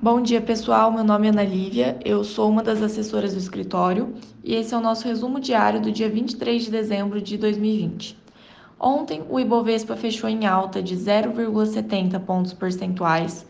[0.00, 0.92] Bom dia, pessoal.
[0.92, 4.14] Meu nome é Ana Lívia, eu sou uma das assessoras do escritório
[4.44, 8.16] e esse é o nosso resumo diário do dia 23 de dezembro de 2020.
[8.78, 13.44] Ontem, o Ibovespa fechou em alta de 0,70 pontos percentuais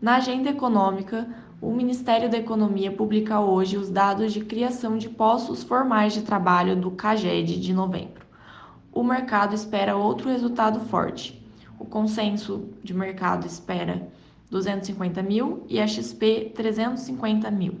[0.00, 1.28] Na agenda econômica,
[1.60, 6.76] o Ministério da Economia publica hoje os dados de criação de postos formais de trabalho
[6.76, 8.24] do CAGED de novembro.
[8.92, 11.44] O mercado espera outro resultado forte.
[11.80, 14.06] O consenso de mercado espera
[14.48, 17.80] 250 mil e a XP 350 mil.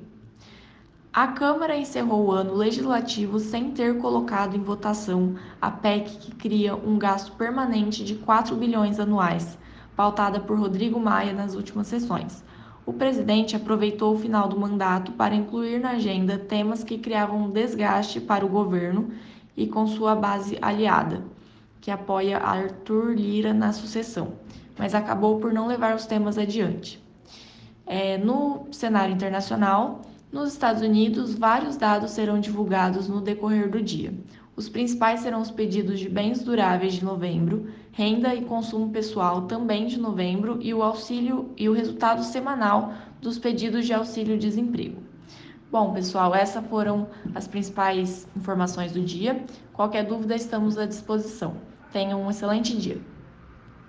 [1.12, 6.74] A Câmara encerrou o ano legislativo sem ter colocado em votação a PEC que cria
[6.74, 9.56] um gasto permanente de 4 bilhões anuais
[9.98, 12.44] pautada por Rodrigo Maia nas últimas sessões.
[12.86, 18.20] O presidente aproveitou o final do mandato para incluir na agenda temas que criavam desgaste
[18.20, 19.10] para o governo
[19.56, 21.24] e com sua base aliada,
[21.80, 24.34] que apoia Arthur Lira na sucessão,
[24.78, 27.02] mas acabou por não levar os temas adiante.
[27.84, 34.12] É, no cenário internacional, nos Estados Unidos, vários dados serão divulgados no decorrer do dia.
[34.54, 39.86] Os principais serão os pedidos de bens duráveis de novembro, renda e consumo pessoal também
[39.86, 45.02] de novembro e o auxílio e o resultado semanal dos pedidos de auxílio-desemprego.
[45.70, 49.44] Bom, pessoal, essas foram as principais informações do dia.
[49.72, 51.56] Qualquer dúvida, estamos à disposição.
[51.92, 53.00] Tenham um excelente dia.